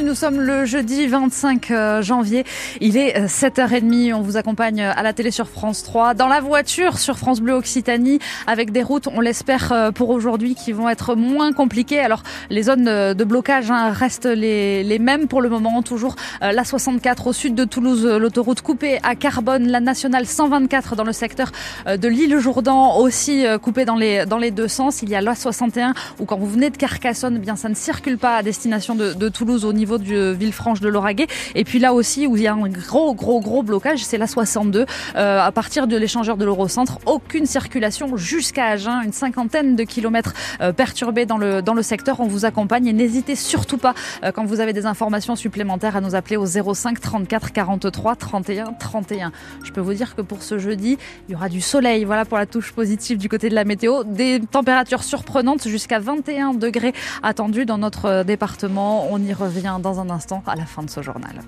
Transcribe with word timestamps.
Nous 0.00 0.14
sommes 0.14 0.40
le 0.40 0.64
jeudi 0.64 1.06
25 1.06 1.70
euh, 1.70 2.02
janvier. 2.02 2.44
Il 2.80 2.96
est 2.96 3.26
7h30. 3.26 4.10
Euh, 4.10 4.14
on 4.14 4.22
vous 4.22 4.36
accompagne 4.36 4.80
à 4.80 5.02
la 5.02 5.12
télé 5.12 5.30
sur 5.30 5.48
France 5.48 5.82
3, 5.82 6.14
dans 6.14 6.28
la 6.28 6.40
voiture 6.40 6.98
sur 6.98 7.18
France 7.18 7.40
Bleu 7.40 7.52
Occitanie, 7.52 8.18
avec 8.46 8.72
des 8.72 8.82
routes, 8.82 9.06
on 9.08 9.20
l'espère 9.20 9.70
euh, 9.70 9.90
pour 9.90 10.10
aujourd'hui, 10.10 10.54
qui 10.54 10.72
vont 10.72 10.88
être 10.88 11.14
moins 11.14 11.52
compliquées. 11.52 12.00
Alors, 12.00 12.22
les 12.48 12.64
zones 12.64 12.84
de 12.84 13.24
blocage 13.24 13.70
hein, 13.70 13.90
restent 13.90 14.24
les, 14.24 14.98
mêmes 14.98 15.28
pour 15.28 15.42
le 15.42 15.48
moment. 15.48 15.82
Toujours 15.82 16.16
la 16.40 16.64
64 16.64 17.26
au 17.26 17.32
sud 17.32 17.54
de 17.54 17.64
Toulouse, 17.64 18.06
l'autoroute 18.06 18.62
coupée 18.62 18.98
à 19.02 19.14
Carbone, 19.14 19.66
la 19.66 19.80
nationale 19.80 20.26
124 20.26 20.96
dans 20.96 21.04
le 21.04 21.12
secteur 21.12 21.50
de 21.86 22.08
l'île 22.08 22.38
Jourdan, 22.38 22.98
aussi 22.98 23.44
coupée 23.60 23.84
dans 23.84 23.96
les, 23.96 24.26
dans 24.26 24.38
les 24.38 24.50
deux 24.50 24.68
sens. 24.68 25.02
Il 25.02 25.10
y 25.10 25.14
a 25.14 25.20
la 25.20 25.34
61 25.34 25.94
où 26.20 26.24
quand 26.24 26.36
vous 26.36 26.48
venez 26.48 26.70
de 26.70 26.76
Carcassonne, 26.76 27.36
eh 27.36 27.40
bien 27.40 27.56
ça 27.56 27.68
ne 27.68 27.74
circule 27.74 28.18
pas 28.18 28.36
à 28.36 28.42
destination 28.42 28.94
de, 28.94 29.12
de 29.12 29.28
Toulouse 29.28 29.64
au 29.64 29.72
niveau 29.72 29.81
du 29.86 30.34
Villefranche 30.34 30.80
de 30.80 30.88
Lauragais. 30.88 31.26
Et 31.54 31.64
puis 31.64 31.78
là 31.78 31.92
aussi 31.92 32.26
où 32.26 32.36
il 32.36 32.42
y 32.42 32.46
a 32.46 32.54
un 32.54 32.68
gros 32.68 33.14
gros 33.14 33.40
gros 33.40 33.62
blocage, 33.62 34.04
c'est 34.04 34.18
la 34.18 34.26
62. 34.26 34.86
Euh, 35.16 35.40
à 35.40 35.52
partir 35.52 35.86
de 35.86 35.96
l'échangeur 35.96 36.36
de 36.36 36.44
l'Eurocentre, 36.44 36.98
aucune 37.06 37.46
circulation 37.46 38.16
jusqu'à 38.16 38.66
Agen, 38.66 39.02
une 39.04 39.12
cinquantaine 39.12 39.76
de 39.76 39.84
kilomètres 39.84 40.34
euh, 40.60 40.72
perturbés 40.72 41.26
dans 41.26 41.38
le 41.38 41.62
dans 41.62 41.74
le 41.74 41.82
secteur. 41.82 42.20
On 42.20 42.26
vous 42.26 42.44
accompagne 42.44 42.86
et 42.86 42.92
n'hésitez 42.92 43.36
surtout 43.36 43.78
pas 43.78 43.94
euh, 44.24 44.32
quand 44.32 44.44
vous 44.44 44.60
avez 44.60 44.72
des 44.72 44.86
informations 44.86 45.36
supplémentaires 45.36 45.96
à 45.96 46.00
nous 46.00 46.14
appeler 46.14 46.36
au 46.36 46.46
05 46.46 47.00
34 47.00 47.52
43 47.52 48.16
31 48.16 48.72
31. 48.78 49.32
Je 49.64 49.72
peux 49.72 49.80
vous 49.80 49.94
dire 49.94 50.14
que 50.14 50.22
pour 50.22 50.42
ce 50.42 50.58
jeudi, 50.58 50.98
il 51.28 51.32
y 51.32 51.34
aura 51.34 51.48
du 51.48 51.60
soleil. 51.60 52.04
Voilà 52.04 52.24
pour 52.24 52.38
la 52.38 52.46
touche 52.46 52.72
positive 52.72 53.18
du 53.18 53.28
côté 53.28 53.48
de 53.48 53.54
la 53.54 53.64
météo. 53.64 54.04
Des 54.04 54.40
températures 54.40 55.04
surprenantes 55.04 55.66
jusqu'à 55.66 55.98
21 55.98 56.54
degrés 56.54 56.92
attendus 57.22 57.66
dans 57.66 57.78
notre 57.78 58.22
département. 58.24 59.08
On 59.10 59.22
y 59.22 59.32
revient 59.32 59.71
dans 59.78 60.00
un 60.00 60.10
instant 60.10 60.42
à 60.46 60.56
la 60.56 60.66
fin 60.66 60.82
de 60.82 60.90
ce 60.90 61.02
journal. 61.02 61.42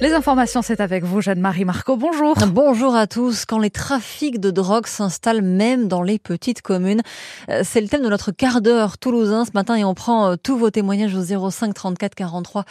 Les 0.00 0.12
informations, 0.12 0.62
c'est 0.62 0.80
avec 0.80 1.02
vous, 1.02 1.20
Jeanne-Marie 1.20 1.64
Marco. 1.64 1.96
Bonjour. 1.96 2.36
Bonjour 2.46 2.94
à 2.94 3.08
tous. 3.08 3.44
Quand 3.44 3.58
les 3.58 3.70
trafics 3.70 4.38
de 4.38 4.52
drogue 4.52 4.86
s'installent 4.86 5.42
même 5.42 5.88
dans 5.88 6.02
les 6.02 6.20
petites 6.20 6.62
communes, 6.62 7.02
euh, 7.50 7.62
c'est 7.64 7.80
le 7.80 7.88
thème 7.88 8.02
de 8.02 8.08
notre 8.08 8.30
quart 8.30 8.60
d'heure 8.60 8.96
toulousain 8.98 9.44
ce 9.44 9.50
matin 9.54 9.74
et 9.74 9.82
on 9.82 9.94
prend 9.94 10.30
euh, 10.30 10.36
tous 10.40 10.56
vos 10.56 10.70
témoignages 10.70 11.16
au 11.16 11.50
05 11.50 11.74
34 11.74 12.14
43 12.14 12.64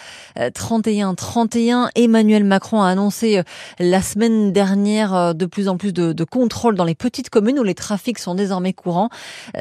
31 0.54 1.16
31. 1.16 1.90
Emmanuel 1.96 2.46
Macron 2.46 2.82
a 2.82 2.88
annoncé 2.88 3.40
euh, 3.40 3.44
la 3.78 4.02
semaine 4.02 4.54
dernière 4.54 5.36
de 5.36 5.46
plus 5.46 5.68
en 5.68 5.76
plus 5.76 5.92
de, 5.92 6.24
contrôles 6.24 6.76
dans 6.76 6.86
les 6.86 6.96
petites 6.96 7.30
communes 7.30 7.60
où 7.60 7.64
les 7.64 7.76
trafics 7.76 8.20
sont 8.20 8.36
désormais 8.36 8.72
courants. 8.72 9.10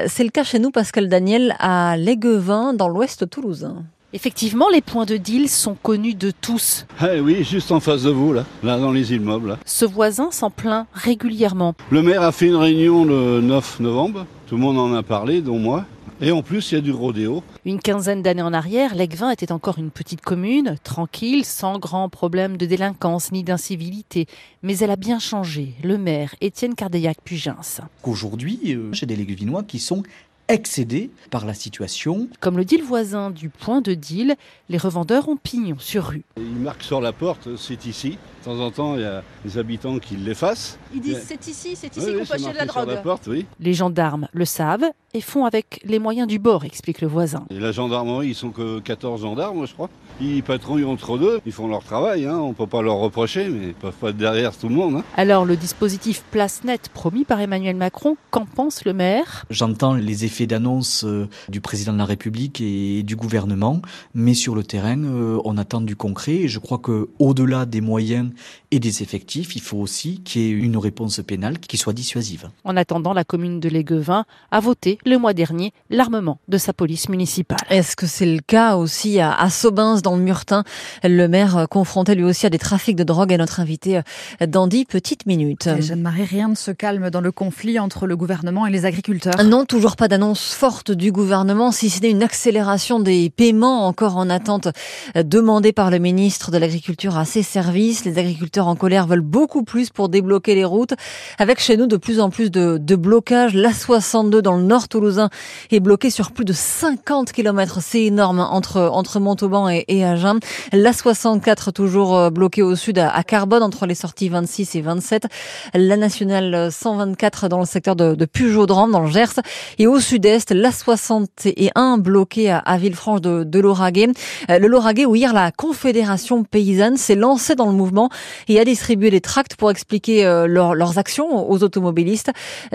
C'est 0.07 0.25
le 0.25 0.31
cas 0.31 0.45
chez 0.45 0.61
nous, 0.61 0.71
Pascal 0.71 1.09
Daniel, 1.09 1.57
à 1.59 1.97
Léguevin, 1.97 2.75
dans 2.75 2.89
l'ouest 2.89 3.29
toulousain. 3.29 3.85
Effectivement, 4.17 4.71
les 4.71 4.81
points 4.81 5.05
de 5.05 5.19
deal 5.19 5.47
sont 5.47 5.75
connus 5.75 6.15
de 6.15 6.31
tous. 6.31 6.87
Ah 6.99 7.09
oui, 7.21 7.45
juste 7.45 7.71
en 7.71 7.81
face 7.81 8.05
de 8.05 8.11
vous, 8.11 8.33
là, 8.33 8.47
là 8.63 8.79
dans 8.79 8.91
les 8.91 9.13
immeubles. 9.13 9.59
Ce 9.67 9.85
voisin 9.85 10.31
s'en 10.31 10.49
plaint 10.49 10.87
régulièrement. 10.95 11.75
Le 11.91 12.01
maire 12.01 12.23
a 12.23 12.33
fait 12.33 12.47
une 12.47 12.57
réunion 12.57 13.05
le 13.05 13.43
9 13.43 13.81
novembre. 13.81 14.25
Tout 14.47 14.55
le 14.55 14.63
monde 14.63 14.79
en 14.79 14.95
a 14.95 15.03
parlé, 15.03 15.43
dont 15.43 15.59
moi. 15.59 15.85
Et 16.23 16.33
en 16.33 16.41
plus, 16.41 16.73
il 16.73 16.77
y 16.77 16.79
a 16.79 16.81
du 16.81 16.93
rodéo. 16.93 17.43
Une 17.67 17.79
quinzaine 17.79 18.23
d'années 18.23 18.41
en 18.41 18.55
arrière, 18.55 18.95
Legvin 18.95 19.29
était 19.29 19.53
encore 19.53 19.79
une 19.79 19.91
petite 19.91 20.23
commune, 20.23 20.77
tranquille, 20.83 21.45
sans 21.45 21.79
grands 21.79 22.09
problèmes 22.09 22.57
de 22.57 22.65
délinquance 22.65 23.33
ni 23.33 23.45
d'incivilité. 23.45 24.27
Mais 24.63 24.79
elle 24.79 24.91
a 24.93 24.97
bien 24.97 25.19
changé. 25.19 25.75
Le 25.85 25.99
maire, 25.99 26.35
Étienne 26.41 26.75
Cardeillac-Pugens. 26.75 27.83
Qu'aujourd'hui, 28.01 28.61
euh, 28.69 28.89
j'ai 28.93 29.05
des 29.05 29.15
Léguevinois 29.15 29.63
qui 29.63 29.79
sont 29.79 30.05
excédés 30.49 31.11
par 31.31 31.45
la 31.45 31.55
situation. 31.55 32.29
Comme 32.41 32.57
le 32.57 32.65
dit 32.65 32.77
le 32.77 32.85
voisin 32.85 33.31
du 33.31 33.49
point 33.49 33.81
de 33.81 33.95
deal, 33.95 34.37
les 34.69 34.79
revendeurs 34.79 35.29
ont 35.29 35.37
pignon 35.37 35.77
sur 35.79 36.05
rue. 36.05 36.25
Ils 36.37 36.45
marquent 36.45 36.83
sur 36.83 37.01
la 37.01 37.13
porte, 37.13 37.57
c'est 37.57 37.87
ici. 37.87 38.19
De 38.41 38.53
temps 38.53 38.61
en 38.61 38.71
temps, 38.71 38.95
il 38.95 39.01
y 39.01 39.05
a 39.05 39.25
des 39.45 39.59
habitants 39.59 39.99
qui 39.99 40.17
l'effacent. 40.17 40.79
Ils 40.95 41.01
disent 41.01 41.25
c'est 41.27 41.47
ici, 41.49 41.75
c'est 41.75 41.97
ici 41.97 42.07
qu'on 42.07 42.25
peut 42.25 42.35
acheter 42.35 42.53
de 42.53 42.57
la 42.57 42.67
drogue. 42.67 42.89
La 42.89 42.97
porte, 42.99 43.27
oui. 43.27 43.47
Les 43.59 43.75
gendarmes 43.75 44.29
le 44.33 44.45
savent 44.45 44.87
et 45.15 45.21
font 45.21 45.47
avec 45.47 45.81
les 45.85 45.99
moyens 45.99 46.29
du 46.29 46.39
bord, 46.39 46.65
explique 46.65 47.01
le 47.01 47.09
voisin. 47.09 47.45
Et 47.51 47.59
la 47.59 47.73
gendarmerie, 47.73 48.29
ils 48.29 48.35
sont 48.35 48.51
que 48.51 48.79
14 48.81 49.23
gendarmes, 49.23 49.67
je 49.67 49.73
crois. 49.73 49.91
Ils 50.21 50.43
patrouillent 50.43 50.85
entre 50.85 51.19
deux, 51.19 51.41
ils 51.45 51.53
font 51.53 51.67
leur 51.69 51.83
travail, 51.83 52.27
hein. 52.27 52.37
on 52.37 52.51
ne 52.51 52.55
peut 52.55 52.67
pas 52.67 52.83
leur 52.83 52.97
reprocher, 52.97 53.49
mais 53.49 53.59
ils 53.59 53.69
ne 53.69 53.73
peuvent 53.73 53.93
pas 53.95 54.11
être 54.11 54.17
derrière 54.17 54.57
tout 54.57 54.69
le 54.69 54.75
monde. 54.75 54.97
Hein. 54.97 55.05
Alors 55.17 55.45
le 55.45 55.57
dispositif 55.57 56.23
Place 56.31 56.65
Net 56.65 56.89
promis 56.93 57.25
par 57.25 57.41
Emmanuel 57.41 57.77
Macron, 57.77 58.17
qu'en 58.31 58.45
pense 58.45 58.85
le 58.85 58.93
maire? 58.93 59.45
J'entends 59.51 59.95
les 59.95 60.25
effets 60.25 60.36
d'annonce 60.45 61.05
euh, 61.05 61.29
du 61.49 61.63
président 61.63 61.95
de 61.95 61.99
la 61.99 62.05
République 62.05 62.61
et 62.61 63.03
du 63.03 63.17
gouvernement, 63.17 63.81
mais 64.15 64.35
sur 64.35 64.55
le 64.55 64.63
terrain, 64.63 65.03
euh, 65.03 65.41
on 65.47 65.57
attend 65.57 65.81
du 65.81 65.97
concret 65.97 66.35
et 66.35 66.49
je 66.49 66.59
crois 66.59 66.79
que 66.79 67.09
au-delà 67.19 67.65
des 67.65 67.81
moyens 67.81 68.31
et 68.71 68.79
des 68.79 69.03
effectifs, 69.03 69.57
il 69.57 69.63
faut 69.63 69.79
aussi 69.79 70.21
qu'il 70.21 70.43
y 70.43 70.45
ait 70.45 70.51
une 70.51 70.77
réponse 70.77 71.21
pénale 71.27 71.59
qui 71.59 71.79
soit 71.79 71.95
dissuasive. 71.95 72.51
En 72.65 72.77
attendant, 72.77 73.15
la 73.15 73.25
commune 73.25 73.61
de 73.61 73.71
Léguevin 73.71 74.27
a 74.51 74.61
voté 74.61 74.99
le 75.07 75.17
mois 75.17 75.33
dernier 75.33 75.73
l'armement 75.89 76.39
de 76.49 76.59
sa 76.59 76.75
police 76.75 77.09
municipale. 77.09 77.59
Est-ce 77.71 77.97
que 77.97 78.07
c'est 78.07 78.27
le 78.27 78.41
cas 78.41 78.77
aussi 78.77 79.21
à 79.21 79.49
Saubins 79.49 80.01
dans 80.03 80.17
le 80.17 80.23
Murtin. 80.23 80.65
Le 81.05 81.29
maire 81.29 81.57
euh, 81.57 81.67
confronté 81.67 82.15
lui 82.15 82.25
aussi 82.25 82.47
à 82.47 82.51
des 82.51 82.59
trafics 82.59 82.97
de 82.97 83.05
drogue 83.05 83.33
et 83.33 83.39
notre 83.39 83.61
invité 83.61 84.01
dans 84.47 84.67
dix 84.67 84.85
petites 84.85 85.27
minutes. 85.27 85.69
Jeanne-Marie, 85.81 86.25
rien 86.25 86.49
ne 86.49 86.55
se 86.55 86.71
calme 86.71 87.11
dans 87.11 87.21
le 87.21 87.33
conflit 87.33 87.79
entre 87.79 88.07
le 88.07 88.17
gouvernement 88.17 88.67
et 88.67 88.71
les 88.71 88.85
agriculteurs. 88.85 89.43
Non, 89.45 89.65
toujours 89.65 89.97
pas 89.97 90.09
d'annonce 90.09 90.26
forte 90.35 90.91
du 90.91 91.13
gouvernement, 91.13 91.71
si 91.71 91.91
ce 91.91 92.01
n'est 92.01 92.11
une 92.11 92.23
accélération 92.23 93.01
des 93.01 93.31
paiements 93.31 93.87
encore 93.87 94.17
en 94.17 94.29
attente 94.31 94.69
euh, 95.17 95.23
demandée 95.23 95.73
par 95.73 95.91
le 95.91 95.99
ministre 95.99 96.51
de 96.51 96.59
l'Agriculture 96.59 97.17
à 97.17 97.25
ses 97.25 97.43
services. 97.43 98.05
Les 98.05 98.19
agriculteurs 98.19 98.67
en 98.67 98.77
colère 98.77 99.07
veulent 99.07 99.21
beaucoup 99.21 99.63
plus 99.63 99.91
pour 99.91 100.09
débloquer 100.09 100.55
les 100.55 100.65
routes. 100.65 100.95
Avec 101.39 101.61
chez 101.61 101.77
nous 101.77 101.87
de 101.87 101.97
plus 101.97 102.21
en 102.21 102.31
plus 102.31 102.51
de, 102.51 102.97
blocages. 102.97 103.55
La 103.55 103.73
62 103.73 104.43
dans 104.43 104.57
le 104.57 104.63
nord 104.63 104.89
toulousain 104.89 105.29
est 105.71 105.81
bloquée 105.81 106.11
sur 106.11 106.33
plus 106.33 106.45
de 106.45 106.53
50 106.53 107.33
km. 107.33 107.79
C'est 107.81 108.05
énorme 108.05 108.41
entre, 108.41 108.81
entre 108.81 109.21
Montauban 109.21 109.69
et, 109.69 110.05
Agen. 110.05 110.39
La 110.73 110.93
64 110.93 111.73
toujours 111.73 112.17
euh, 112.17 112.31
bloquée 112.31 112.63
au 112.63 112.75
sud 112.75 112.99
à 112.99 113.23
Carbone 113.23 113.63
entre 113.63 113.87
les 113.87 113.95
sorties 113.95 114.29
26 114.29 114.77
et 114.77 114.81
27. 114.81 115.27
La 115.75 115.97
nationale 115.97 116.71
124 116.73 117.49
dans 117.49 117.61
le 117.61 117.67
secteur 117.67 117.97
de, 117.97 118.15
de 118.15 118.25
Pujaudran 118.25 118.89
dans 118.89 119.01
le 119.01 119.11
Gers. 119.11 119.41
Et 119.79 119.87
au 119.87 120.01
sud-est, 120.17 120.51
la 120.53 120.73
61 120.73 121.99
bloquée 121.99 122.51
à, 122.51 122.79
Villefranche 122.79 123.21
de, 123.21 123.45
de 123.45 123.61
Lauragais. 123.61 124.09
Euh, 124.49 124.59
le 124.59 124.67
Lauragais 124.67 125.05
où 125.05 125.15
hier 125.15 125.35
la 125.35 125.51
Confédération 125.51 126.43
paysanne 126.43 126.97
s'est 126.97 127.15
lancée 127.15 127.55
dans 127.55 127.67
le 127.67 127.73
mouvement 127.73 128.09
et 128.49 128.59
a 128.59 128.65
distribué 128.65 129.11
des 129.11 129.21
tracts 129.21 129.57
pour 129.57 129.71
expliquer 129.71 130.25
euh, 130.25 130.47
leurs 130.47 130.97
actions 130.97 131.51
aux 131.51 131.63
automobilistes. 131.63 132.31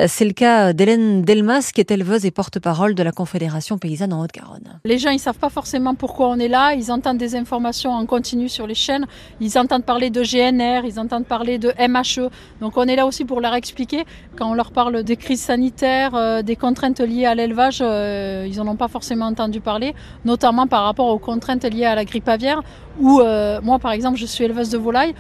C'est 0.07 0.25
le 0.25 0.33
cas 0.33 0.71
d'Hélène 0.73 1.23
Delmas 1.23 1.71
qui 1.73 1.81
est 1.81 1.89
éleveuse 1.89 2.27
et 2.27 2.31
porte-parole 2.31 2.93
de 2.93 3.01
la 3.01 3.11
Confédération 3.11 3.79
paysanne 3.79 4.13
en 4.13 4.21
Haute-Garonne. 4.21 4.79
Les 4.85 4.99
gens 4.99 5.09
ils 5.09 5.19
savent 5.19 5.39
pas 5.39 5.49
forcément 5.49 5.95
pourquoi 5.95 6.27
on 6.27 6.37
est 6.37 6.47
là, 6.47 6.75
ils 6.75 6.91
entendent 6.91 7.17
des 7.17 7.35
informations 7.35 7.91
en 7.91 8.05
continu 8.05 8.49
sur 8.49 8.67
les 8.67 8.75
chaînes. 8.75 9.07
Ils 9.39 9.57
entendent 9.57 9.85
parler 9.85 10.11
de 10.11 10.21
GNR, 10.21 10.85
ils 10.85 10.99
entendent 10.99 11.25
parler 11.25 11.57
de 11.57 11.73
MHE. 11.79 12.29
Donc 12.59 12.77
on 12.77 12.83
est 12.83 12.95
là 12.95 13.07
aussi 13.07 13.25
pour 13.25 13.41
leur 13.41 13.55
expliquer. 13.55 14.03
Quand 14.37 14.51
on 14.51 14.53
leur 14.53 14.71
parle 14.71 15.01
des 15.01 15.15
crises 15.15 15.41
sanitaires, 15.41 16.13
euh, 16.13 16.43
des 16.43 16.55
contraintes 16.55 16.99
liées 16.99 17.25
à 17.25 17.30
l'élevage, 17.35 17.79
euh, 17.81 18.47
ils 18.49 18.57
n'en 18.57 18.67
ont 18.67 18.75
pas 18.75 18.87
forcément 18.87 19.25
entendu 19.25 19.61
parler, 19.61 19.93
notamment 20.25 20.67
par 20.67 20.83
rapport 20.83 21.07
aux 21.07 21.19
contraintes 21.19 21.63
liées 21.65 21.85
à 21.85 21.95
la 21.95 22.05
grippe 22.05 22.27
aviaire, 22.27 22.61
où 22.99 23.19
euh, 23.19 23.59
moi 23.61 23.79
par 23.79 23.91
exemple 23.91 24.17
je 24.17 24.25
suis 24.25 24.43
éleveuse 24.43 24.69
de 24.69 24.77
volailles. 24.77 25.15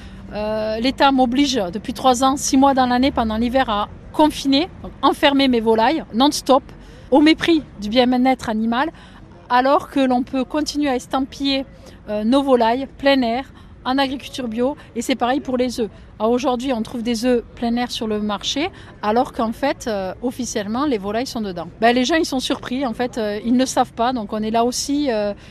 L'État 0.81 1.11
m'oblige 1.11 1.61
depuis 1.73 1.91
trois 1.93 2.23
ans, 2.23 2.37
six 2.37 2.55
mois 2.55 2.73
dans 2.73 2.85
l'année, 2.85 3.11
pendant 3.11 3.35
l'hiver, 3.35 3.69
à 3.69 3.89
confiner, 4.13 4.69
enfermer 5.01 5.49
mes 5.49 5.59
volailles 5.59 6.05
non-stop, 6.13 6.63
au 7.11 7.19
mépris 7.19 7.63
du 7.81 7.89
bien-être 7.89 8.49
animal, 8.49 8.91
alors 9.49 9.89
que 9.89 9.99
l'on 9.99 10.23
peut 10.23 10.45
continuer 10.45 10.89
à 10.89 10.95
estampiller 10.95 11.65
euh, 12.09 12.23
nos 12.23 12.41
volailles 12.41 12.87
plein 12.97 13.21
air 13.21 13.51
en 13.85 13.97
agriculture 13.97 14.47
bio 14.47 14.75
et 14.95 15.01
c'est 15.01 15.15
pareil 15.15 15.39
pour 15.39 15.57
les 15.57 15.79
œufs. 15.79 15.89
Aujourd'hui, 16.19 16.71
on 16.71 16.81
trouve 16.83 17.01
des 17.01 17.25
œufs 17.25 17.43
plein 17.55 17.75
air 17.75 17.89
sur 17.89 18.07
le 18.07 18.21
marché 18.21 18.69
alors 19.01 19.33
qu'en 19.33 19.51
fait, 19.51 19.85
euh, 19.87 20.13
officiellement, 20.21 20.85
les 20.85 20.97
volailles 20.97 21.25
sont 21.25 21.41
dedans. 21.41 21.67
Ben, 21.79 21.95
les 21.95 22.05
gens, 22.05 22.15
ils 22.15 22.25
sont 22.25 22.39
surpris, 22.39 22.85
en 22.85 22.93
fait, 22.93 23.17
euh, 23.17 23.39
ils 23.43 23.55
ne 23.55 23.65
savent 23.65 23.93
pas, 23.93 24.13
donc 24.13 24.33
on 24.33 24.43
est 24.43 24.51
là 24.51 24.63
aussi 24.65 25.09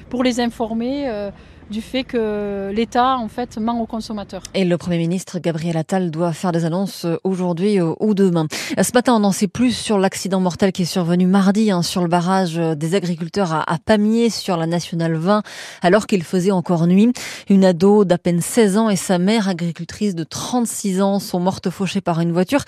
pour 0.09 0.23
les 0.23 0.41
informer 0.41 1.31
du 1.71 1.81
fait 1.81 2.05
que 2.05 2.73
l'État 2.75 3.17
en 3.17 3.29
fait 3.29 3.59
ment 3.59 3.81
aux 3.81 3.87
consommateurs. 3.87 4.43
Et 4.55 4.65
le 4.65 4.77
Premier 4.77 4.99
ministre 4.99 5.39
Gabriel 5.39 5.77
Attal 5.77 6.11
doit 6.11 6.33
faire 6.33 6.53
des 6.53 6.65
annonces 6.65 7.07
aujourd'hui 7.23 7.81
ou 7.81 8.15
demain. 8.15 8.47
Ce 8.81 8.93
matin, 8.93 9.15
on 9.15 9.25
en 9.25 9.33
sait 9.33 9.47
plus 9.47 9.73
sur 9.73 9.99
l'accident 9.99 10.41
mortel 10.41 10.73
qui 10.73 10.83
est 10.83 10.87
survenu 10.87 11.27
mardi 11.27 11.71
hein, 11.71 11.83
sur 11.83 12.03
le 12.03 12.09
barrage 12.09 12.57
des 12.57 12.95
agriculteurs 12.95 13.53
à, 13.53 13.79
Pamiers 13.85 14.31
sur 14.31 14.57
la 14.57 14.67
nationale 14.67 15.15
20 15.15 15.43
alors 15.83 16.07
qu'il 16.07 16.23
faisait 16.25 16.51
encore 16.51 16.87
nuit. 16.87 17.13
Une 17.49 17.65
ado 17.65 18.05
d'à 18.05 18.19
peine 18.19 18.41
16 18.41 18.77
ans 18.77 18.91
et 18.91 18.97
sa 18.97 19.19
mère 19.19 19.49
agricultrice 19.49 20.15
de 20.15 20.25
36 20.25 21.01
ans 21.03 21.19
sont 21.19 21.41
mortes 21.41 21.71
fauchées 21.71 22.01
par 22.01 22.21
une 22.21 22.33
voiture 22.33 22.65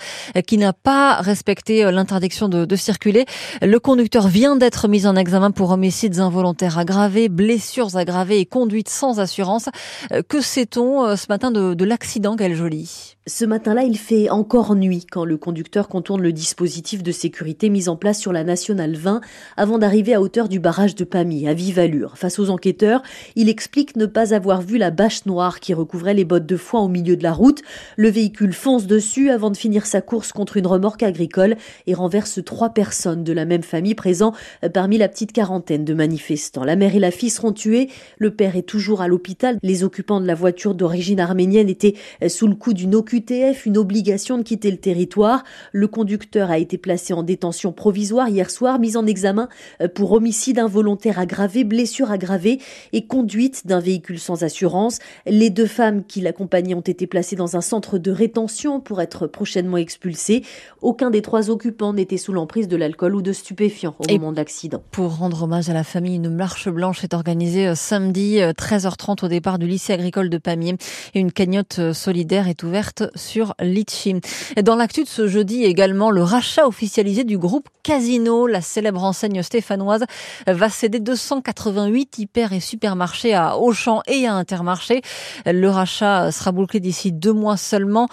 qui 0.47 0.57
n'a 0.57 0.73
pas 0.73 1.15
respecté 1.15 1.91
l'interdiction 1.91 2.47
de, 2.47 2.65
de 2.65 2.75
circuler. 2.75 3.25
Le 3.61 3.79
conducteur 3.79 4.27
vient 4.27 4.55
d'être 4.55 4.87
mis 4.87 5.05
en 5.05 5.15
examen 5.15 5.51
pour 5.51 5.71
homicides 5.71 6.19
involontaires 6.19 6.77
aggravés, 6.77 7.27
blessures 7.27 7.95
aggravées 7.97 8.39
et 8.39 8.45
conduite 8.45 8.92
sans 8.93 9.19
assurance. 9.19 9.69
Euh, 10.11 10.21
que 10.27 10.41
sait-on 10.41 11.05
euh, 11.05 11.15
ce 11.15 11.25
matin 11.29 11.51
de, 11.51 11.73
de 11.73 11.85
l'accident, 11.85 12.35
Gaël 12.35 12.55
Joly? 12.55 13.15
Ce 13.25 13.45
matin-là, 13.45 13.83
il 13.83 13.97
fait 13.97 14.29
encore 14.29 14.75
nuit 14.75 15.05
quand 15.09 15.23
le 15.23 15.37
conducteur 15.37 15.87
contourne 15.87 16.21
le 16.21 16.33
dispositif 16.33 17.03
de 17.03 17.13
sécurité 17.13 17.69
mis 17.69 17.87
en 17.87 17.95
place 17.95 18.19
sur 18.19 18.33
la 18.33 18.43
nationale 18.43 18.97
20 18.97 19.21
avant 19.55 19.77
d'arriver 19.77 20.13
à 20.13 20.19
hauteur 20.19 20.49
du 20.49 20.59
barrage 20.59 20.93
de 20.93 21.05
Pamy, 21.05 21.47
à 21.47 21.53
vive 21.53 21.79
allure. 21.79 22.17
Face 22.17 22.37
aux 22.37 22.49
enquêteurs, 22.49 23.01
il 23.37 23.47
explique 23.47 23.95
ne 23.95 24.07
pas 24.07 24.33
avoir 24.33 24.61
vu 24.61 24.77
la 24.77 24.91
bâche 24.91 25.25
noire 25.25 25.61
qui 25.61 25.73
recouvrait 25.73 26.13
les 26.13 26.25
bottes 26.25 26.45
de 26.45 26.57
foin 26.57 26.81
au 26.81 26.89
milieu 26.89 27.15
de 27.15 27.23
la 27.23 27.31
route. 27.31 27.61
Le 27.95 28.09
véhicule 28.09 28.51
fonce 28.51 28.87
dessus 28.87 29.29
avant 29.29 29.51
de 29.51 29.57
finir 29.57 29.85
sa 29.85 30.01
course 30.01 30.33
contre 30.33 30.57
une 30.57 30.67
remorque 30.67 31.03
agricole 31.03 31.55
et 31.87 31.93
renverse 31.93 32.43
trois 32.43 32.71
personnes 32.71 33.23
de 33.23 33.31
la 33.31 33.45
même 33.45 33.63
famille 33.63 33.95
présents 33.95 34.33
parmi 34.73 34.97
la 34.97 35.07
petite 35.07 35.31
quarantaine 35.31 35.85
de 35.85 35.93
manifestants. 35.93 36.65
La 36.65 36.75
mère 36.75 36.93
et 36.93 36.99
la 36.99 37.11
fille 37.11 37.29
seront 37.29 37.53
tuées. 37.53 37.89
Le 38.17 38.31
père 38.31 38.57
est 38.57 38.67
toujours 38.67 39.01
à 39.01 39.07
l'hôpital. 39.07 39.59
Les 39.63 39.85
occupants 39.85 40.19
de 40.19 40.27
la 40.27 40.35
voiture 40.35 40.75
d'origine 40.75 41.21
arménienne 41.21 41.69
étaient 41.69 41.95
sous 42.27 42.47
le 42.47 42.55
coup 42.55 42.73
d'une 42.73 42.95
QTF 43.13 43.67
une 43.67 43.77
obligation 43.77 44.39
de 44.39 44.43
quitter 44.43 44.71
le 44.71 44.77
territoire. 44.77 45.43
Le 45.71 45.87
conducteur 45.87 46.49
a 46.49 46.57
été 46.57 46.79
placé 46.79 47.13
en 47.13 47.21
détention 47.21 47.71
provisoire 47.71 48.27
hier 48.27 48.49
soir, 48.49 48.79
mis 48.79 48.97
en 48.97 49.05
examen 49.05 49.49
euh, 49.81 49.87
pour 49.87 50.13
homicide 50.13 50.57
involontaire 50.57 51.19
aggravé, 51.19 51.63
blessure 51.63 52.09
aggravée 52.09 52.59
et 52.91 53.05
conduite 53.05 53.67
d'un 53.67 53.79
véhicule 53.79 54.19
sans 54.19 54.43
assurance. 54.43 54.97
Les 55.27 55.51
deux 55.51 55.67
femmes 55.67 56.03
qui 56.05 56.21
l'accompagnaient 56.21 56.73
ont 56.73 56.81
été 56.81 57.05
placées 57.05 57.35
dans 57.35 57.55
un 57.55 57.61
centre 57.61 57.99
de 57.99 58.09
rétention 58.09 58.79
pour 58.79 58.99
être 58.99 59.27
prochainement 59.27 59.77
expulsées. 59.77 60.43
Aucun 60.81 61.11
des 61.11 61.21
trois 61.21 61.51
occupants 61.51 61.93
n'était 61.93 62.17
sous 62.17 62.33
l'emprise 62.33 62.67
de 62.67 62.77
l'alcool 62.77 63.15
ou 63.15 63.21
de 63.21 63.31
stupéfiants 63.31 63.95
au 63.99 64.11
moment 64.11 64.31
de 64.31 64.37
l'accident. 64.37 64.81
Pour 64.89 65.17
rendre 65.17 65.43
hommage 65.43 65.69
à 65.69 65.73
la 65.73 65.83
famille, 65.83 66.15
une 66.15 66.33
marche 66.33 66.67
blanche 66.67 67.03
est 67.03 67.13
organisée 67.13 67.67
euh, 67.67 67.75
samedi 67.75 68.37
13h30 68.37 69.11
euh, 69.23 69.25
au 69.27 69.29
départ 69.29 69.59
du 69.59 69.67
lycée 69.67 69.93
agricole 69.93 70.31
de 70.31 70.37
Pamiers 70.39 70.77
et 71.13 71.19
une 71.19 71.31
cagnotte 71.31 71.93
solidaire 71.93 72.47
est 72.47 72.63
ouverte 72.63 73.02
sur 73.15 73.53
Litchi. 73.59 74.15
Dans 74.63 74.75
l'actu 74.75 75.03
de 75.03 75.07
ce 75.07 75.27
jeudi 75.27 75.63
également, 75.63 76.11
le 76.11 76.23
rachat 76.23 76.67
officialisé 76.67 77.23
du 77.23 77.37
groupe 77.37 77.69
Casino, 77.83 78.47
la 78.47 78.61
célèbre 78.61 79.03
enseigne 79.03 79.43
stéphanoise, 79.43 80.05
va 80.47 80.69
céder 80.69 80.99
288 80.99 82.19
hyper 82.19 82.53
et 82.53 82.59
supermarchés 82.59 83.33
à 83.33 83.57
Auchan 83.57 84.01
et 84.07 84.25
à 84.25 84.33
Intermarché. 84.33 85.01
Le 85.45 85.67
rachat 85.67 86.31
sera 86.31 86.51
bouclé 86.51 86.79
d'ici 86.79 87.11
deux 87.11 87.33
mois 87.33 87.57
seulement 87.57 88.07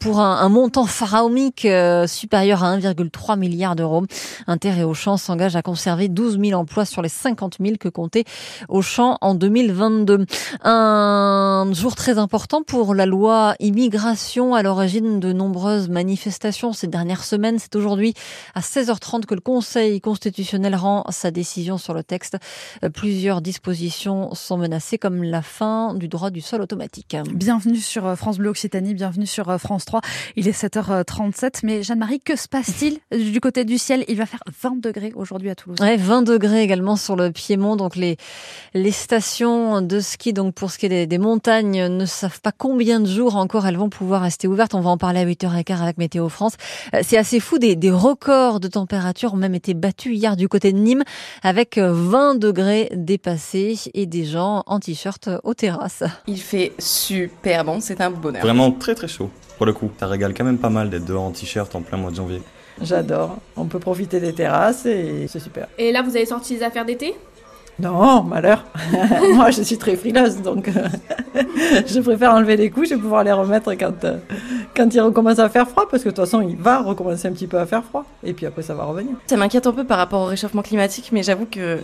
pour 0.00 0.20
un, 0.20 0.48
montant 0.48 0.84
pharaonique 0.84 1.64
euh, 1.64 2.06
supérieur 2.06 2.62
à 2.62 2.76
1,3 2.76 3.38
milliard 3.38 3.76
d'euros. 3.76 4.04
Inter 4.46 4.72
et 4.78 4.84
Auchan 4.84 5.16
s'engagent 5.16 5.56
à 5.56 5.62
conserver 5.62 6.08
12 6.08 6.38
000 6.38 6.60
emplois 6.60 6.84
sur 6.84 7.02
les 7.02 7.08
50 7.08 7.56
000 7.60 7.76
que 7.78 7.88
comptait 7.88 8.24
Auchan 8.68 9.18
en 9.20 9.34
2022. 9.34 10.26
Un 10.62 11.70
jour 11.72 11.94
très 11.94 12.18
important 12.18 12.62
pour 12.62 12.94
la 12.94 13.06
loi 13.06 13.54
immigration 13.60 14.33
à 14.34 14.64
l'origine 14.64 15.20
de 15.20 15.32
nombreuses 15.32 15.88
manifestations 15.88 16.72
ces 16.72 16.88
dernières 16.88 17.22
semaines. 17.22 17.60
C'est 17.60 17.76
aujourd'hui 17.76 18.14
à 18.56 18.60
16h30 18.62 19.26
que 19.26 19.34
le 19.34 19.40
Conseil 19.40 20.00
constitutionnel 20.00 20.74
rend 20.74 21.04
sa 21.10 21.30
décision 21.30 21.78
sur 21.78 21.94
le 21.94 22.02
texte. 22.02 22.36
Euh, 22.82 22.88
plusieurs 22.88 23.40
dispositions 23.40 24.34
sont 24.34 24.56
menacées 24.56 24.98
comme 24.98 25.22
la 25.22 25.40
fin 25.40 25.94
du 25.94 26.08
droit 26.08 26.30
du 26.30 26.40
sol 26.40 26.62
automatique. 26.62 27.16
Bienvenue 27.32 27.76
sur 27.76 28.06
euh, 28.06 28.16
France 28.16 28.38
Bleu 28.38 28.48
Occitanie, 28.50 28.94
bienvenue 28.94 29.26
sur 29.26 29.50
euh, 29.50 29.58
France 29.58 29.84
3. 29.84 30.00
Il 30.34 30.48
est 30.48 30.64
7h37, 30.64 31.60
mais 31.62 31.84
Jeanne-Marie, 31.84 32.18
que 32.18 32.34
se 32.34 32.48
passe-t-il 32.48 32.98
du 33.32 33.40
côté 33.40 33.64
du 33.64 33.78
ciel? 33.78 34.04
Il 34.08 34.16
va 34.16 34.26
faire 34.26 34.42
20 34.62 34.80
degrés 34.80 35.12
aujourd'hui 35.14 35.50
à 35.50 35.54
Toulouse. 35.54 35.78
Ouais, 35.80 35.96
20 35.96 36.22
degrés 36.22 36.64
également 36.64 36.96
sur 36.96 37.14
le 37.14 37.30
Piémont. 37.30 37.76
Donc 37.76 37.94
les, 37.94 38.16
les 38.74 38.92
stations 38.92 39.80
de 39.80 40.00
ski, 40.00 40.32
donc 40.32 40.54
pour 40.54 40.72
ce 40.72 40.78
qui 40.78 40.86
est 40.86 40.88
des, 40.88 41.06
des 41.06 41.18
montagnes, 41.18 41.86
ne 41.86 42.04
savent 42.04 42.40
pas 42.40 42.52
combien 42.52 42.98
de 42.98 43.06
jours 43.06 43.36
encore 43.36 43.68
elles 43.68 43.76
vont 43.76 43.90
pouvoir 43.90 44.23
rester 44.24 44.48
ouverte. 44.48 44.74
On 44.74 44.80
va 44.80 44.90
en 44.90 44.98
parler 44.98 45.20
à 45.20 45.26
8h15 45.26 45.80
avec 45.80 45.98
Météo 45.98 46.28
France. 46.28 46.54
Euh, 46.94 47.00
c'est 47.02 47.16
assez 47.16 47.40
fou, 47.40 47.58
des, 47.58 47.76
des, 47.76 47.90
records 47.90 48.60
de 48.60 48.68
température 48.68 49.34
ont 49.34 49.38
même 49.38 49.54
été 49.54 49.74
battus 49.74 50.16
hier 50.16 50.36
du 50.36 50.48
côté 50.48 50.72
de 50.72 50.78
Nîmes 50.78 51.04
avec 51.42 51.78
20 51.78 52.34
euh, 52.34 52.38
degrés 52.38 52.90
dépassés 52.94 53.78
et 53.94 54.06
des 54.06 54.24
gens 54.24 54.64
en 54.66 54.80
t-shirt 54.80 55.30
aux 55.44 55.54
terrasses. 55.54 56.02
Il 56.26 56.40
fait 56.40 56.72
super 56.78 57.64
bon, 57.64 57.80
c'est 57.80 58.00
un 58.00 58.10
bonheur. 58.10 58.42
Vraiment 58.42 58.72
très 58.72 58.94
très 58.94 59.08
chaud 59.08 59.30
pour 59.56 59.66
le 59.66 59.72
coup. 59.72 59.90
Ça 59.98 60.06
régale 60.06 60.34
quand 60.34 60.44
même 60.44 60.58
pas 60.58 60.70
mal 60.70 60.90
d'être 60.90 61.04
dehors 61.04 61.24
en 61.24 61.30
t-shirt 61.30 61.74
en 61.74 61.82
plein 61.82 61.98
mois 61.98 62.10
de 62.10 62.16
janvier. 62.16 62.42
J'adore. 62.80 63.38
On 63.56 63.66
peut 63.66 63.78
profiter 63.78 64.20
des 64.20 64.32
terrasses 64.32 64.86
et 64.86 65.26
c'est 65.28 65.38
super. 65.38 65.68
Et 65.78 65.92
là, 65.92 66.02
vous 66.02 66.16
avez 66.16 66.26
sorti 66.26 66.54
les 66.54 66.62
affaires 66.62 66.84
d'été? 66.84 67.14
Non, 67.78 68.22
malheur. 68.22 68.64
Moi, 69.34 69.50
je 69.50 69.62
suis 69.62 69.78
très 69.78 69.96
frileuse, 69.96 70.40
donc 70.42 70.68
euh, 70.68 70.88
je 71.86 72.00
préfère 72.00 72.32
enlever 72.32 72.56
les 72.56 72.70
couches 72.70 72.92
et 72.92 72.96
pouvoir 72.96 73.24
les 73.24 73.32
remettre 73.32 73.74
quand, 73.74 74.04
euh, 74.04 74.18
quand 74.76 74.94
il 74.94 75.00
recommence 75.00 75.40
à 75.40 75.48
faire 75.48 75.68
froid, 75.68 75.88
parce 75.90 76.04
que 76.04 76.10
de 76.10 76.14
toute 76.14 76.24
façon, 76.24 76.40
il 76.40 76.56
va 76.56 76.82
recommencer 76.82 77.26
un 77.26 77.32
petit 77.32 77.48
peu 77.48 77.58
à 77.58 77.66
faire 77.66 77.82
froid, 77.82 78.04
et 78.22 78.32
puis 78.32 78.46
après, 78.46 78.62
ça 78.62 78.74
va 78.74 78.84
revenir. 78.84 79.16
Ça 79.26 79.36
m'inquiète 79.36 79.66
un 79.66 79.72
peu 79.72 79.84
par 79.84 79.98
rapport 79.98 80.22
au 80.22 80.26
réchauffement 80.26 80.62
climatique, 80.62 81.10
mais 81.12 81.24
j'avoue 81.24 81.46
que 81.46 81.78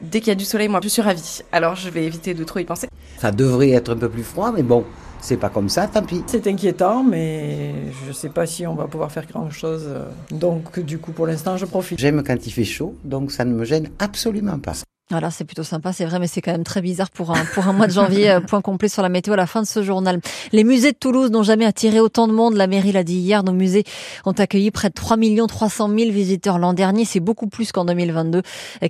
dès 0.00 0.18
qu'il 0.18 0.28
y 0.28 0.32
a 0.32 0.36
du 0.36 0.44
soleil, 0.44 0.66
moi, 0.66 0.80
je 0.82 0.88
suis 0.88 1.02
ravie. 1.02 1.40
Alors, 1.52 1.76
je 1.76 1.88
vais 1.88 2.04
éviter 2.04 2.34
de 2.34 2.42
trop 2.42 2.58
y 2.58 2.64
penser. 2.64 2.88
Ça 3.18 3.30
devrait 3.30 3.70
être 3.70 3.92
un 3.92 3.96
peu 3.96 4.08
plus 4.08 4.24
froid, 4.24 4.50
mais 4.50 4.64
bon, 4.64 4.84
c'est 5.20 5.36
pas 5.36 5.50
comme 5.50 5.68
ça, 5.68 5.86
tant 5.86 6.02
pis. 6.02 6.24
C'est 6.26 6.48
inquiétant, 6.48 7.04
mais 7.04 7.72
je 8.08 8.12
sais 8.12 8.28
pas 8.28 8.46
si 8.46 8.66
on 8.66 8.74
va 8.74 8.88
pouvoir 8.88 9.12
faire 9.12 9.26
grand 9.28 9.48
chose. 9.50 9.88
Donc, 10.32 10.80
du 10.80 10.98
coup, 10.98 11.12
pour 11.12 11.28
l'instant, 11.28 11.56
je 11.56 11.66
profite. 11.66 12.00
J'aime 12.00 12.24
quand 12.26 12.44
il 12.44 12.50
fait 12.50 12.64
chaud, 12.64 12.96
donc 13.04 13.30
ça 13.30 13.44
ne 13.44 13.52
me 13.54 13.64
gêne 13.64 13.88
absolument 14.00 14.58
pas. 14.58 14.72
Voilà, 15.12 15.30
c'est 15.30 15.44
plutôt 15.44 15.62
sympa, 15.62 15.92
c'est 15.92 16.06
vrai, 16.06 16.18
mais 16.18 16.26
c'est 16.26 16.40
quand 16.40 16.52
même 16.52 16.64
très 16.64 16.80
bizarre 16.80 17.10
pour 17.10 17.32
un, 17.32 17.44
pour 17.52 17.68
un 17.68 17.74
mois 17.74 17.86
de 17.86 17.92
janvier. 17.92 18.30
Euh, 18.30 18.40
point 18.40 18.62
complet 18.62 18.88
sur 18.88 19.02
la 19.02 19.10
météo 19.10 19.34
à 19.34 19.36
la 19.36 19.46
fin 19.46 19.60
de 19.60 19.66
ce 19.66 19.82
journal. 19.82 20.22
Les 20.52 20.64
musées 20.64 20.92
de 20.92 20.96
Toulouse 20.96 21.30
n'ont 21.30 21.42
jamais 21.42 21.66
attiré 21.66 22.00
autant 22.00 22.26
de 22.26 22.32
monde. 22.32 22.54
La 22.54 22.66
mairie 22.66 22.92
l'a 22.92 23.04
dit 23.04 23.16
hier. 23.16 23.44
Nos 23.44 23.52
musées 23.52 23.84
ont 24.24 24.32
accueilli 24.32 24.70
près 24.70 24.88
de 24.88 24.94
3 24.94 25.18
300 25.48 25.88
000 25.88 26.10
visiteurs 26.10 26.58
l'an 26.58 26.72
dernier. 26.72 27.04
C'est 27.04 27.20
beaucoup 27.20 27.46
plus 27.46 27.72
qu'en 27.72 27.84
2022. 27.84 28.40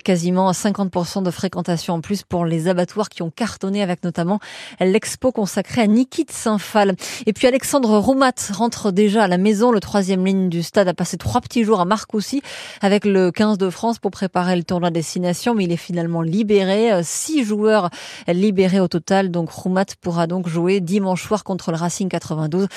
Quasiment 0.05 0.49
50% 0.49 1.23
de 1.23 1.29
fréquentation 1.29 1.95
en 1.95 1.99
plus 1.99 2.23
pour 2.23 2.45
les 2.45 2.69
abattoirs 2.69 3.09
qui 3.09 3.21
ont 3.21 3.29
cartonné 3.29 3.83
avec 3.83 4.05
notamment 4.05 4.39
l'expo 4.79 5.33
consacrée 5.33 5.81
à 5.81 5.87
Niki 5.87 6.23
de 6.23 6.31
Saint-Phal. 6.31 6.95
Et 7.25 7.33
puis 7.33 7.47
Alexandre 7.47 7.97
Roumat 7.97 8.31
rentre 8.53 8.93
déjà 8.93 9.25
à 9.25 9.27
la 9.27 9.37
maison. 9.37 9.73
Le 9.73 9.81
troisième 9.81 10.25
ligne 10.25 10.47
du 10.47 10.63
stade 10.63 10.87
a 10.87 10.93
passé 10.93 11.17
trois 11.17 11.41
petits 11.41 11.65
jours 11.65 11.81
à 11.81 11.85
Marcoussis 11.85 12.41
avec 12.79 13.03
le 13.03 13.29
15 13.29 13.57
de 13.57 13.69
France 13.69 13.99
pour 13.99 14.11
préparer 14.11 14.55
le 14.55 14.63
tournoi 14.63 14.89
destination, 14.89 15.53
mais 15.53 15.65
il 15.65 15.71
est 15.73 15.75
finalement 15.75 16.12
libéré. 16.21 16.91
Euh, 16.91 17.01
six 17.03 17.43
joueurs 17.43 17.89
libérés 18.27 18.79
au 18.79 18.87
total. 18.87 19.31
Donc 19.31 19.49
Roumat 19.49 19.85
pourra 20.01 20.27
donc 20.27 20.47
jouer 20.47 20.79
dimanche 20.79 21.23
soir 21.23 21.43
contre 21.43 21.71
le 21.71 21.77
Racing 21.77 22.09
92 22.09 22.67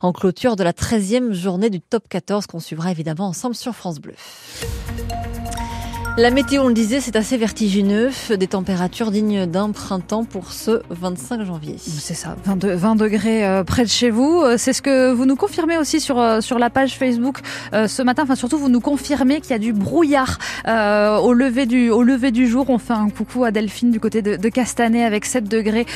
en 0.00 0.12
clôture 0.12 0.56
de 0.56 0.64
la 0.64 0.72
13e 0.72 1.32
journée 1.32 1.70
du 1.70 1.80
top 1.80 2.08
14 2.08 2.46
qu'on 2.46 2.60
suivra 2.60 2.90
évidemment 2.90 3.28
ensemble 3.28 3.54
sur 3.54 3.74
France 3.74 4.00
Bleu. 4.00 4.14
La 6.18 6.30
météo, 6.30 6.64
on 6.64 6.68
le 6.68 6.74
disait, 6.74 7.00
c'est 7.00 7.16
assez 7.16 7.38
vertigineux. 7.38 8.10
Des 8.38 8.46
températures 8.46 9.10
dignes 9.10 9.46
d'un 9.46 9.70
printemps 9.70 10.24
pour 10.24 10.52
ce 10.52 10.82
25 10.90 11.42
janvier. 11.42 11.76
C'est 11.78 12.12
ça, 12.12 12.36
20 12.44 12.96
degrés 12.96 13.46
euh, 13.46 13.64
près 13.64 13.84
de 13.84 13.88
chez 13.88 14.10
vous. 14.10 14.42
Euh, 14.44 14.56
c'est 14.58 14.74
ce 14.74 14.82
que 14.82 15.10
vous 15.10 15.24
nous 15.24 15.36
confirmez 15.36 15.78
aussi 15.78 16.00
sur, 16.00 16.20
euh, 16.20 16.40
la 16.58 16.68
page 16.68 16.98
Facebook 16.98 17.38
ce 17.72 18.02
matin. 18.02 18.24
Enfin, 18.24 18.34
surtout, 18.34 18.58
vous 18.58 18.68
nous 18.68 18.80
confirmez 18.80 19.40
qu'il 19.40 19.52
y 19.52 19.54
a 19.54 19.58
du 19.58 19.72
brouillard 19.72 20.36
au, 20.66 21.32
lever 21.32 21.64
du, 21.64 22.46
jour. 22.46 22.66
On 22.68 22.76
fait 22.76 22.92
un 22.92 23.08
coucou 23.08 23.44
à 23.44 23.50
Delphine 23.50 23.90
du 23.90 23.98
côté 23.98 24.20
de, 24.20 24.48
Castanet 24.50 25.04
avec 25.04 25.24
7 25.24 25.48
degrés 25.48 25.86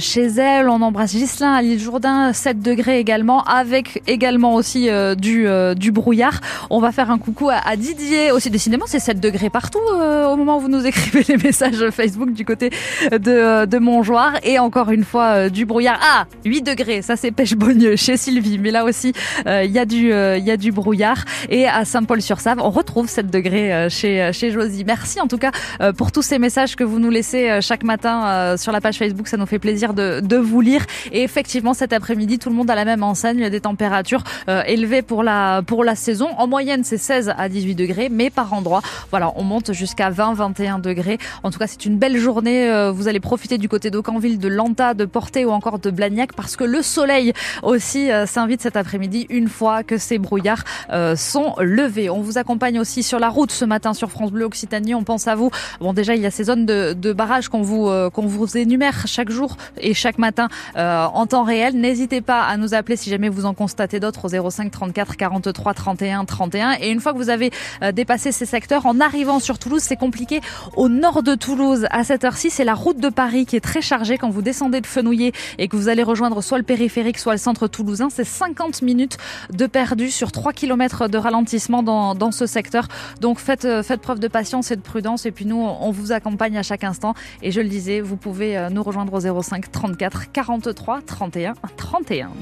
chez 0.00 0.26
elle. 0.26 0.68
On 0.68 0.82
embrasse 0.82 1.12
Gislin 1.12 1.52
à 1.52 1.62
l'île 1.62 1.78
Jourdain, 1.78 2.32
7 2.32 2.58
degrés 2.58 2.98
également, 2.98 3.44
avec 3.44 4.02
également 4.08 4.54
aussi 4.54 4.88
du, 5.16 5.46
du 5.76 5.92
brouillard. 5.92 6.40
On 6.68 6.80
va 6.80 6.90
faire 6.90 7.12
un 7.12 7.18
coucou 7.18 7.48
à, 7.48 7.58
à 7.64 7.76
Didier 7.76 8.32
aussi. 8.32 8.50
Décidément, 8.50 8.86
c'est 8.88 8.98
7 8.98 9.20
degrés 9.20 9.35
degrés 9.36 9.50
partout 9.50 9.78
euh, 9.92 10.26
au 10.28 10.36
moment 10.36 10.56
où 10.56 10.60
vous 10.60 10.68
nous 10.68 10.86
écrivez 10.86 11.22
les 11.28 11.36
messages 11.36 11.90
Facebook 11.90 12.32
du 12.32 12.46
côté 12.46 12.70
de, 13.12 13.66
de 13.66 13.78
Montjoie. 13.78 14.32
Et 14.42 14.58
encore 14.58 14.90
une 14.90 15.04
fois, 15.04 15.50
du 15.50 15.66
brouillard. 15.66 16.00
Ah, 16.02 16.24
8 16.46 16.62
degrés, 16.62 17.02
ça 17.02 17.16
c'est 17.16 17.30
Pêche-Bogneux 17.32 17.96
chez 18.04 18.16
Sylvie. 18.16 18.58
Mais 18.58 18.70
là 18.70 18.84
aussi, 18.84 19.12
il 19.46 19.70
y, 19.70 19.78
a 19.78 19.84
du, 19.84 20.10
il 20.10 20.44
y 20.44 20.50
a 20.50 20.56
brouillard. 20.72 21.24
Et 21.50 21.68
à 21.68 21.84
Saint-Paul-sur-Save, 21.84 22.60
on 22.62 22.70
retrouve 22.70 23.08
7 23.08 23.30
degrés 23.30 23.88
chez, 23.90 24.50
Josie. 24.50 24.84
Merci 24.86 25.20
en 25.20 25.26
tout 25.26 25.38
cas 25.38 25.50
pour 25.98 26.12
tous 26.12 26.22
ces 26.22 26.38
messages 26.38 26.76
que 26.76 26.84
vous 26.84 26.98
nous 26.98 27.10
laissez 27.10 27.60
chaque 27.60 27.84
matin 27.84 28.56
sur 28.56 28.72
la 28.72 28.80
page 28.80 28.96
Facebook. 28.96 29.28
Ça 29.28 29.36
nous 29.36 29.46
fait 29.46 29.58
plaisir 29.58 29.92
de, 29.92 30.36
vous 30.36 30.60
lire. 30.62 30.86
Et 31.12 31.22
effectivement, 31.22 31.74
cet 31.74 31.92
après-midi, 31.92 32.38
tout 32.38 32.48
le 32.48 32.54
monde 32.54 32.70
a 32.70 32.74
la 32.74 32.84
même 32.84 33.02
enseigne, 33.02 33.50
des 33.50 33.60
températures 33.60 34.24
élevées 34.66 35.02
pour 35.02 35.22
la, 35.22 35.62
pour 35.66 35.84
la 35.84 35.94
saison. 35.94 36.28
En 36.38 36.46
moyenne, 36.46 36.84
c'est 36.84 36.98
16 36.98 37.34
à 37.36 37.48
18 37.48 37.74
degrés, 37.74 38.08
mais 38.10 38.30
par 38.30 38.52
endroit, 38.52 38.80
voilà, 39.10 39.25
on 39.36 39.44
monte 39.44 39.72
jusqu'à 39.72 40.10
20, 40.10 40.34
21 40.34 40.78
degrés. 40.78 41.18
En 41.42 41.50
tout 41.50 41.58
cas, 41.58 41.66
c'est 41.66 41.84
une 41.84 41.98
belle 41.98 42.18
journée. 42.18 42.70
Euh, 42.70 42.90
vous 42.90 43.08
allez 43.08 43.20
profiter 43.20 43.58
du 43.58 43.68
côté 43.68 43.90
d'Aucanville, 43.90 44.38
de 44.38 44.48
Lanta, 44.48 44.94
de 44.94 45.04
Portet 45.04 45.44
ou 45.44 45.50
encore 45.50 45.78
de 45.78 45.90
Blagnac 45.90 46.32
parce 46.34 46.56
que 46.56 46.64
le 46.64 46.82
soleil 46.82 47.32
aussi 47.62 48.10
euh, 48.10 48.26
s'invite 48.26 48.60
cet 48.62 48.76
après-midi 48.76 49.26
une 49.30 49.48
fois 49.48 49.82
que 49.82 49.98
ces 49.98 50.18
brouillards 50.18 50.64
euh, 50.90 51.16
sont 51.16 51.54
levés. 51.58 52.10
On 52.10 52.20
vous 52.20 52.38
accompagne 52.38 52.78
aussi 52.78 53.02
sur 53.02 53.18
la 53.18 53.28
route 53.28 53.50
ce 53.50 53.64
matin 53.64 53.94
sur 53.94 54.10
France 54.10 54.32
Bleu 54.32 54.44
Occitanie. 54.44 54.94
On 54.94 55.04
pense 55.04 55.26
à 55.28 55.34
vous. 55.34 55.50
Bon, 55.80 55.92
déjà, 55.92 56.14
il 56.14 56.22
y 56.22 56.26
a 56.26 56.30
ces 56.30 56.44
zones 56.44 56.66
de, 56.66 56.92
de 56.92 57.12
barrage 57.12 57.48
qu'on 57.48 57.62
vous, 57.62 57.90
vous 58.14 58.56
énumère 58.56 59.06
chaque 59.06 59.30
jour 59.30 59.56
et 59.80 59.94
chaque 59.94 60.18
matin 60.18 60.48
en 60.76 61.26
temps 61.26 61.44
réel. 61.44 61.74
N'hésitez 61.76 62.20
pas 62.20 62.42
à 62.42 62.56
nous 62.56 62.74
appeler 62.74 62.96
si 62.96 63.10
jamais 63.10 63.28
vous 63.28 63.46
en 63.46 63.54
constatez 63.54 64.00
d'autres 64.00 64.24
au 64.24 64.50
05 64.50 64.70
34 64.70 65.16
43 65.16 65.74
31 65.74 66.24
31. 66.24 66.76
Et 66.80 66.90
une 66.90 67.00
fois 67.00 67.12
que 67.12 67.18
vous 67.18 67.30
avez 67.30 67.50
dépassé 67.92 68.32
ces 68.32 68.46
secteurs, 68.46 68.86
arrivant 69.16 69.40
sur 69.40 69.58
Toulouse, 69.58 69.80
c'est 69.82 69.96
compliqué. 69.96 70.42
Au 70.76 70.90
nord 70.90 71.22
de 71.22 71.34
Toulouse, 71.34 71.86
à 71.90 72.04
cette 72.04 72.24
heure-ci, 72.24 72.50
c'est 72.50 72.64
la 72.64 72.74
route 72.74 73.00
de 73.00 73.08
Paris 73.08 73.46
qui 73.46 73.56
est 73.56 73.60
très 73.60 73.80
chargée 73.80 74.18
quand 74.18 74.28
vous 74.28 74.42
descendez 74.42 74.82
de 74.82 74.86
Fenouillet 74.86 75.32
et 75.56 75.68
que 75.68 75.76
vous 75.76 75.88
allez 75.88 76.02
rejoindre 76.02 76.42
soit 76.42 76.58
le 76.58 76.64
périphérique, 76.64 77.16
soit 77.16 77.32
le 77.32 77.38
centre 77.38 77.66
toulousain. 77.66 78.08
C'est 78.10 78.26
50 78.26 78.82
minutes 78.82 79.16
de 79.50 79.64
perdu 79.66 80.10
sur 80.10 80.32
3 80.32 80.52
km 80.52 81.08
de 81.08 81.16
ralentissement 81.16 81.82
dans, 81.82 82.30
ce 82.30 82.44
secteur. 82.44 82.88
Donc 83.22 83.38
faites, 83.38 83.64
euh, 83.64 83.82
faites 83.82 84.02
preuve 84.02 84.20
de 84.20 84.28
patience 84.28 84.70
et 84.70 84.76
de 84.76 84.82
prudence. 84.82 85.24
Et 85.24 85.30
puis 85.30 85.46
nous, 85.46 85.62
on 85.62 85.90
vous 85.92 86.12
accompagne 86.12 86.58
à 86.58 86.62
chaque 86.62 86.84
instant. 86.84 87.14
Et 87.40 87.52
je 87.52 87.62
le 87.62 87.68
disais, 87.68 88.02
vous 88.02 88.18
pouvez 88.18 88.58
euh, 88.58 88.68
nous 88.68 88.82
rejoindre 88.82 89.14
au 89.14 89.42
05 89.42 89.72
34 89.72 90.30
43 90.30 91.00
31 91.06 91.54
31. 91.78 92.32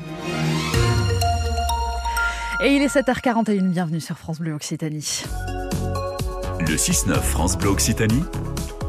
Et 2.64 2.75
il 2.75 2.83
est 2.83 2.93
7h41, 2.93 3.61
bienvenue 3.69 4.00
sur 4.00 4.19
France 4.19 4.40
Bleu 4.40 4.54
Occitanie. 4.54 5.23
Le 6.66 6.76
6-9 6.76 7.21
France 7.21 7.59
Bleu 7.59 7.68
Occitanie 7.68 8.25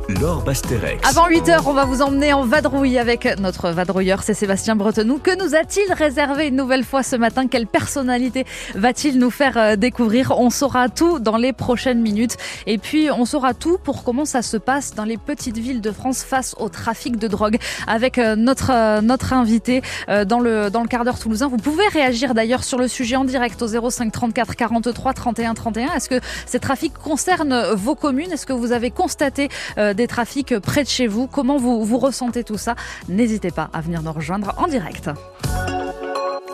Laure 0.07 0.43
Basterex. 0.43 1.07
Avant 1.09 1.27
8h, 1.27 1.63
on 1.65 1.73
va 1.73 1.85
vous 1.85 2.03
emmener 2.03 2.31
en 2.31 2.43
vadrouille 2.45 2.99
avec 2.99 3.25
notre 3.39 3.71
vadrouilleur, 3.71 4.21
c'est 4.21 4.35
Sébastien 4.35 4.75
Bretenou. 4.75 5.17
Que 5.17 5.35
nous 5.35 5.55
a-t-il 5.55 5.91
réservé 5.93 6.47
une 6.47 6.55
nouvelle 6.55 6.83
fois 6.83 7.01
ce 7.01 7.15
matin? 7.15 7.47
Quelle 7.47 7.65
personnalité 7.65 8.45
va-t-il 8.75 9.17
nous 9.17 9.31
faire 9.31 9.57
euh, 9.57 9.75
découvrir? 9.75 10.31
On 10.37 10.51
saura 10.51 10.89
tout 10.89 11.17
dans 11.17 11.37
les 11.37 11.53
prochaines 11.53 12.01
minutes. 12.01 12.37
Et 12.67 12.77
puis, 12.77 13.09
on 13.09 13.25
saura 13.25 13.55
tout 13.55 13.79
pour 13.79 14.03
comment 14.03 14.25
ça 14.25 14.43
se 14.43 14.57
passe 14.57 14.93
dans 14.93 15.05
les 15.05 15.17
petites 15.17 15.57
villes 15.57 15.81
de 15.81 15.91
France 15.91 16.23
face 16.23 16.55
au 16.59 16.69
trafic 16.69 17.17
de 17.17 17.27
drogue 17.27 17.57
avec 17.87 18.19
euh, 18.19 18.35
notre, 18.35 18.71
euh, 18.71 19.01
notre 19.01 19.33
invité 19.33 19.81
dans 20.27 20.39
le, 20.39 20.69
dans 20.69 20.81
le 20.81 20.87
quart 20.87 21.03
d'heure 21.03 21.17
toulousain. 21.17 21.47
Vous 21.47 21.57
pouvez 21.57 21.87
réagir 21.87 22.35
d'ailleurs 22.35 22.63
sur 22.63 22.77
le 22.77 22.87
sujet 22.87 23.15
en 23.15 23.25
direct 23.25 23.59
au 23.61 23.89
05 23.89 24.11
34 24.11 24.55
43 24.55 25.13
31 25.13 25.53
31. 25.55 25.93
Est-ce 25.93 26.09
que 26.09 26.19
ces 26.45 26.59
trafics 26.59 26.93
concernent 26.93 27.73
vos 27.73 27.95
communes? 27.95 28.31
Est-ce 28.31 28.45
que 28.45 28.53
vous 28.53 28.71
avez 28.71 28.91
constaté 28.91 29.49
des 29.95 30.07
trafics 30.07 30.57
près 30.59 30.83
de 30.83 30.89
chez 30.89 31.07
vous. 31.07 31.27
Comment 31.27 31.57
vous, 31.57 31.83
vous 31.83 31.97
ressentez 31.97 32.43
tout 32.43 32.57
ça? 32.57 32.75
N'hésitez 33.09 33.51
pas 33.51 33.69
à 33.73 33.81
venir 33.81 34.01
nous 34.01 34.11
rejoindre 34.11 34.53
en 34.57 34.67
direct. 34.67 35.09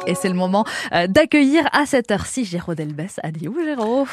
Et 0.07 0.15
c'est 0.15 0.29
le 0.29 0.36
moment 0.36 0.65
euh, 0.93 1.05
d'accueillir 1.07 1.67
à 1.74 1.86
cette 1.86 2.10
heure-ci 2.10 2.43
Géraud 2.43 2.74
Delbès. 2.74 3.19
Adieu 3.21 3.53
Géraud. 3.63 4.07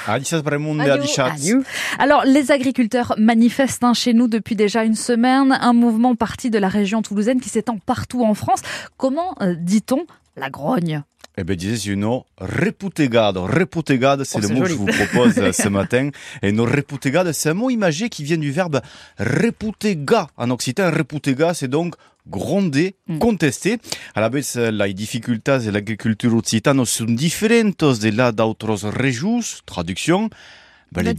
Adieu. 1.32 1.64
Alors 1.98 2.24
les 2.24 2.52
agriculteurs 2.52 3.14
manifestent 3.16 3.84
hein, 3.84 3.94
chez 3.94 4.12
nous 4.12 4.28
depuis 4.28 4.54
déjà 4.54 4.84
une 4.84 4.94
semaine, 4.94 5.56
un 5.60 5.72
mouvement 5.72 6.14
parti 6.14 6.50
de 6.50 6.58
la 6.58 6.68
région 6.68 7.00
toulousaine 7.00 7.40
qui 7.40 7.48
s'étend 7.48 7.78
partout 7.78 8.22
en 8.22 8.34
France. 8.34 8.60
Comment 8.98 9.34
euh, 9.40 9.54
dit-on 9.58 10.04
la 10.38 10.50
grogne 10.50 11.02
eh 11.40 11.44
bien, 11.44 11.54
disais 11.54 11.92
une 11.92 12.04
reputegado. 12.36 13.44
Reputegado, 13.44 14.24
c'est 14.24 14.38
oh, 14.38 14.40
le 14.40 14.48
mot 14.48 14.62
que 14.62 14.68
je 14.70 14.74
vous 14.74 14.86
propose 14.86 15.38
euh, 15.38 15.52
ce 15.52 15.68
matin. 15.68 16.10
Et 16.42 16.48
une 16.48 16.60
reputegado, 16.60 17.32
c'est 17.32 17.50
un 17.50 17.54
mot 17.54 17.70
imagé 17.70 18.08
qui 18.08 18.24
vient 18.24 18.38
du 18.38 18.50
verbe 18.50 18.80
reputega. 19.20 20.26
En 20.36 20.50
occitan, 20.50 20.90
reputega, 20.90 21.54
c'est 21.54 21.68
donc 21.68 21.94
gronder, 22.28 22.96
mm. 23.06 23.18
contester. 23.18 23.78
A 24.16 24.20
la 24.20 24.28
vez, 24.28 24.56
las 24.56 24.88
dificultades 24.88 25.64
de 25.64 25.70
l'agricultura 25.70 26.34
occitana 26.34 26.84
sont 26.84 27.04
différentes 27.04 28.00
de 28.00 28.10
las 28.10 28.32
d'autres 28.32 28.88
régions. 28.88 29.62
Traduction. 29.64 30.30
Ben, 30.90 31.02
les 31.02 31.14